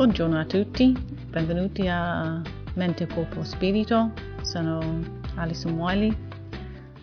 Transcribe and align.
Buongiorno 0.00 0.38
a 0.38 0.46
tutti, 0.46 0.96
benvenuti 1.28 1.86
a 1.86 2.40
Mente, 2.72 3.06
Corpo, 3.06 3.44
Spirito. 3.44 4.12
Sono 4.40 4.80
Alison 5.34 5.78
Wiley. 5.78 6.10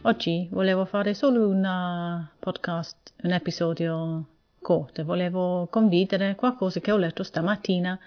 Oggi 0.01 0.47
volevo 0.49 0.83
fare 0.85 1.13
solo 1.13 1.47
un 1.47 2.27
podcast, 2.39 3.13
un 3.21 3.33
episodio 3.33 4.25
corto. 4.59 5.05
Volevo 5.05 5.67
condividere 5.69 6.33
qualcosa 6.33 6.79
che 6.79 6.91
ho 6.91 6.97
letto 6.97 7.21
stamattina 7.21 7.99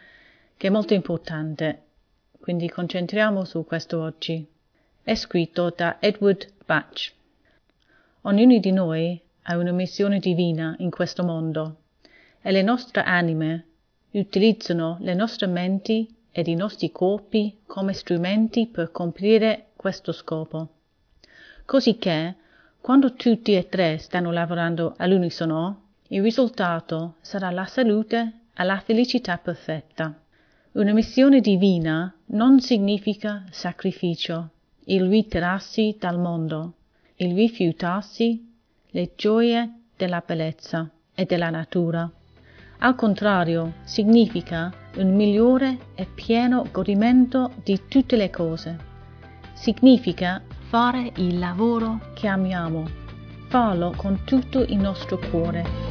che 0.56 0.66
è 0.66 0.70
molto 0.70 0.92
importante. 0.92 1.82
Quindi 2.40 2.68
concentriamo 2.68 3.44
su 3.44 3.64
questo 3.64 4.00
oggi. 4.00 4.44
È 5.04 5.14
scritto 5.14 5.72
da 5.76 5.98
Edward 6.00 6.52
Batch. 6.66 7.12
Ognuno 8.22 8.58
di 8.58 8.72
noi 8.72 9.20
ha 9.42 9.56
una 9.56 9.70
missione 9.70 10.18
divina 10.18 10.74
in 10.78 10.90
questo 10.90 11.22
mondo 11.22 11.76
e 12.42 12.50
le 12.50 12.62
nostre 12.62 13.04
anime 13.04 13.66
utilizzano 14.12 14.96
le 15.00 15.14
nostre 15.14 15.46
menti 15.46 16.08
ed 16.32 16.48
i 16.48 16.54
nostri 16.54 16.90
corpi 16.90 17.58
come 17.66 17.92
strumenti 17.92 18.66
per 18.66 18.90
compiere 18.90 19.68
questo 19.76 20.12
scopo. 20.12 20.68
Così 21.64 21.96
che, 21.98 22.34
quando 22.80 23.14
tutti 23.14 23.54
e 23.54 23.68
tre 23.68 23.98
stanno 23.98 24.32
lavorando 24.32 24.94
all'unisono, 24.96 25.88
il 26.08 26.22
risultato 26.22 27.16
sarà 27.20 27.50
la 27.50 27.66
salute 27.66 28.32
e 28.54 28.64
la 28.64 28.80
felicità 28.80 29.38
perfetta. 29.38 30.18
Una 30.72 30.92
missione 30.92 31.40
divina 31.40 32.12
non 32.26 32.60
significa 32.60 33.44
sacrificio, 33.50 34.50
il 34.84 35.08
ritirarsi 35.08 35.96
dal 35.98 36.18
mondo, 36.18 36.74
il 37.16 37.34
rifiutarsi 37.34 38.48
le 38.90 39.12
gioie 39.16 39.82
della 39.96 40.22
bellezza 40.24 40.88
e 41.14 41.24
della 41.24 41.50
natura. 41.50 42.10
Al 42.82 42.94
contrario, 42.94 43.74
significa 43.84 44.72
un 44.96 45.14
migliore 45.14 45.78
e 45.94 46.06
pieno 46.06 46.64
godimento 46.72 47.52
di 47.62 47.78
tutte 47.88 48.16
le 48.16 48.30
cose. 48.30 48.78
Significa 49.52 50.40
fare 50.68 51.12
il 51.16 51.38
lavoro 51.38 52.00
che 52.14 52.26
amiamo, 52.26 52.88
farlo 53.48 53.92
con 53.94 54.24
tutto 54.24 54.60
il 54.62 54.78
nostro 54.78 55.18
cuore 55.30 55.89